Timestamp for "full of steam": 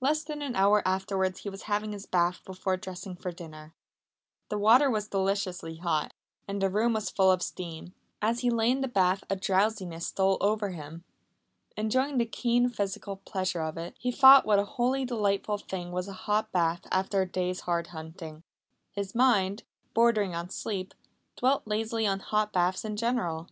7.10-7.94